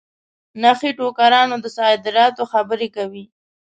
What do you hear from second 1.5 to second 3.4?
د صادراتو خبري کوي.